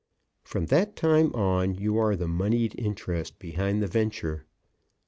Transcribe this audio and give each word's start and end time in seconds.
From 0.43 0.65
that 0.65 0.95
time 0.95 1.31
on, 1.35 1.75
you 1.75 1.99
are 1.99 2.15
the 2.15 2.27
moneyed 2.27 2.73
interest 2.75 3.37
behind 3.37 3.83
the 3.83 3.87
venture. 3.87 4.47